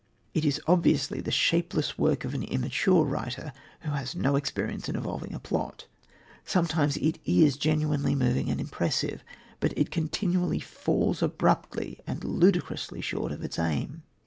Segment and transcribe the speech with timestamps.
[0.33, 4.89] It is obviously the shapeless work of an immature writer who has had no experience
[4.89, 5.85] in evolving a plot.
[6.43, 9.23] Sometimes it is genuinely moving and impressive,
[9.59, 14.01] but it continually falls abruptly and ludicrously short of its aim.